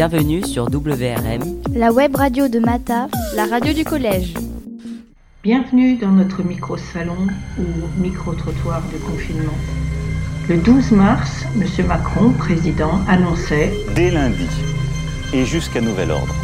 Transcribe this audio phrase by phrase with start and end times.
[0.00, 1.42] Bienvenue sur WRM,
[1.74, 4.32] la web radio de Mata, la radio du collège.
[5.42, 7.26] Bienvenue dans notre micro-salon
[7.58, 9.58] ou micro-trottoir de confinement.
[10.48, 11.86] Le 12 mars, M.
[11.86, 14.48] Macron, président, annonçait Dès lundi
[15.34, 16.34] et jusqu'à nouvel ordre,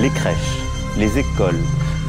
[0.00, 0.58] les crèches,
[0.98, 1.60] les écoles,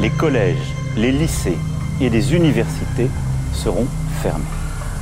[0.01, 1.59] les collèges, les lycées
[2.01, 3.11] et les universités
[3.53, 3.85] seront
[4.23, 4.43] fermés.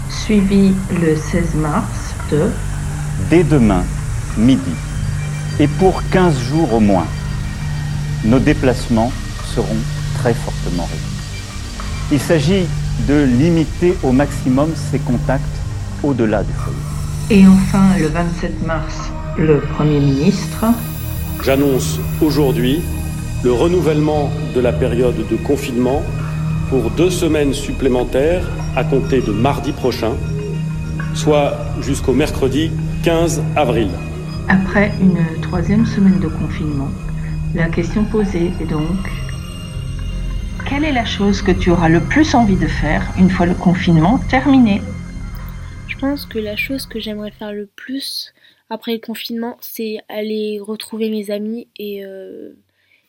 [0.10, 2.50] Suivi le 16 mars de
[3.30, 3.86] Dès demain,
[4.38, 4.76] midi,
[5.60, 7.08] et pour 15 jours au moins,
[8.24, 9.12] nos déplacements
[9.54, 9.82] seront
[10.16, 11.12] très fortement réduits.
[12.12, 12.66] Il s'agit
[13.08, 15.44] de limiter au maximum ces contacts
[16.04, 16.78] au-delà du foyer.
[17.30, 20.66] Et enfin, le 27 mars, le Premier ministre.
[21.44, 22.82] J'annonce aujourd'hui
[23.44, 26.04] le renouvellement de la période de confinement
[26.70, 30.14] pour deux semaines supplémentaires à compter de mardi prochain,
[31.14, 32.72] soit jusqu'au mercredi
[33.04, 33.90] 15 avril.
[34.50, 36.90] Après une troisième semaine de confinement,
[37.56, 38.98] la question posée est donc
[40.68, 43.54] quelle est la chose que tu auras le plus envie de faire une fois le
[43.54, 44.82] confinement terminé?
[45.88, 48.34] Je pense que la chose que j'aimerais faire le plus
[48.70, 52.54] après le confinement, c'est aller retrouver mes amis et, euh,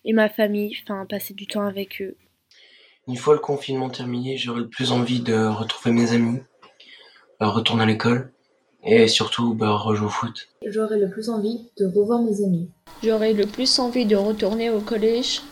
[0.04, 2.16] et ma famille, enfin passer du temps avec eux.
[3.06, 6.40] Une fois le confinement terminé, j'aurais le plus envie de retrouver mes amis,
[7.40, 8.32] euh, retourner à l'école
[8.82, 10.51] et surtout bah, rejouer au foot.
[10.66, 12.70] J'aurais le plus envie de revoir mes amis.
[13.02, 15.42] J'aurais le plus envie de retourner au collège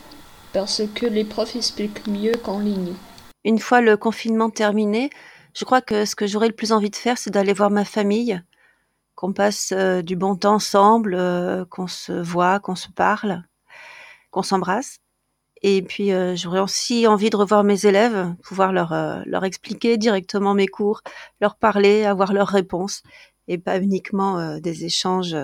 [0.53, 2.95] parce que les profs expliquent mieux qu'en ligne.
[3.45, 5.11] Une fois le confinement terminé,
[5.55, 7.85] je crois que ce que j'aurais le plus envie de faire, c'est d'aller voir ma
[7.85, 8.41] famille,
[9.15, 13.43] qu'on passe euh, du bon temps ensemble, euh, qu'on se voit, qu'on se parle,
[14.31, 15.01] qu'on s'embrasse.
[15.63, 19.99] Et puis euh, j'aurais aussi envie de revoir mes élèves, pouvoir leur, euh, leur expliquer
[19.99, 21.03] directement mes cours,
[21.41, 23.03] leur parler, avoir leurs réponses,
[23.51, 25.37] et pas uniquement euh, des échanges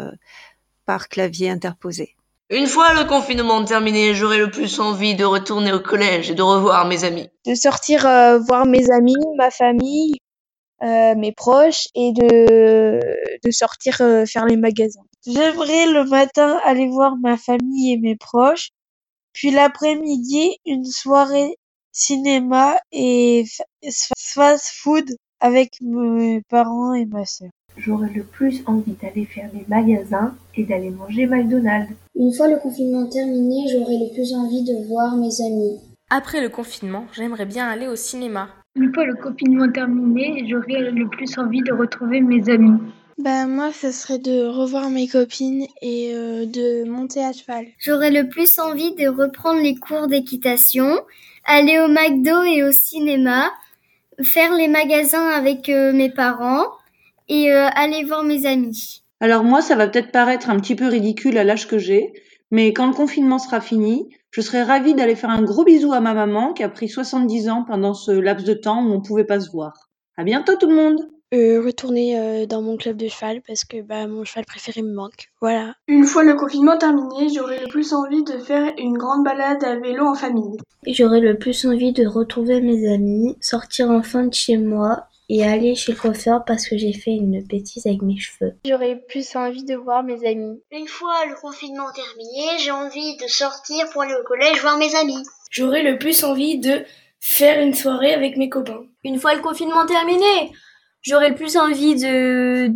[0.86, 2.16] par clavier interposé.
[2.48, 6.42] Une fois le confinement terminé, j'aurais le plus envie de retourner au collège et de
[6.42, 7.28] revoir mes amis.
[7.44, 10.14] De sortir euh, voir mes amis, ma famille,
[10.84, 13.00] euh, mes proches et de,
[13.45, 15.02] de sortir euh, faire les magasins.
[15.27, 18.70] J'aimerais le matin aller voir ma famille et mes proches,
[19.33, 21.56] puis l'après-midi une soirée
[21.90, 23.45] cinéma et
[24.16, 25.11] fast food
[25.41, 27.51] avec mes parents et ma sœur.
[27.77, 31.92] J'aurais le plus envie d'aller faire les magasins et d'aller manger McDonald's.
[32.14, 35.79] Une fois le confinement terminé, j'aurais le plus envie de voir mes amis.
[36.08, 38.48] Après le confinement, j'aimerais bien aller au cinéma.
[38.77, 42.79] Une fois le confinement terminé, j'aurais le plus envie de retrouver mes amis.
[43.19, 47.67] Ben moi, ce serait de revoir mes copines et euh, de monter à cheval.
[47.79, 51.01] J'aurais le plus envie de reprendre les cours d'équitation,
[51.45, 53.51] aller au McDo et au cinéma,
[54.22, 56.66] faire les magasins avec euh, mes parents
[57.28, 59.02] et euh, aller voir mes amis.
[59.20, 62.12] Alors moi, ça va peut-être paraître un petit peu ridicule à l'âge que j'ai,
[62.50, 66.00] mais quand le confinement sera fini, je serais ravie d'aller faire un gros bisou à
[66.00, 69.24] ma maman qui a pris 70 ans pendant ce laps de temps où on pouvait
[69.24, 69.90] pas se voir.
[70.16, 73.83] À bientôt tout le monde euh, retourner euh, dans mon club de cheval parce que
[73.83, 75.31] bah, mon cheval préféré me manque.
[75.41, 75.75] Voilà.
[75.89, 79.77] Une fois le confinement terminé, j'aurais le plus envie de faire une grande balade à
[79.77, 80.57] vélo en famille.
[80.87, 85.75] J'aurais le plus envie de retrouver mes amis, sortir enfin de chez moi et aller
[85.75, 88.55] chez le coiffeur parce que j'ai fait une bêtise avec mes cheveux.
[88.64, 90.61] J'aurais plus envie de voir mes amis.
[90.70, 94.95] Une fois le confinement terminé, j'ai envie de sortir pour aller au collège voir mes
[94.95, 95.23] amis.
[95.51, 96.85] J'aurais le plus envie de
[97.19, 98.85] faire une soirée avec mes copains.
[99.03, 100.53] Une fois le confinement terminé,
[101.06, 102.68] j'aurais le plus envie de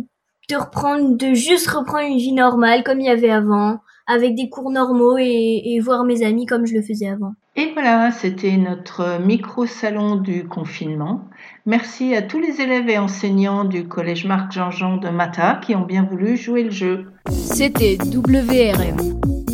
[0.49, 4.49] de reprendre de juste reprendre une vie normale comme il y avait avant avec des
[4.49, 7.33] cours normaux et, et voir mes amis comme je le faisais avant.
[7.55, 11.25] Et voilà, c'était notre micro-salon du confinement.
[11.65, 15.85] Merci à tous les élèves et enseignants du collège Marc Jean-Jean de Mata qui ont
[15.85, 17.05] bien voulu jouer le jeu.
[17.29, 18.97] C'était WRM,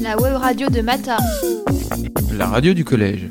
[0.02, 1.18] la web radio de Mata.
[2.38, 3.30] La radio du collège.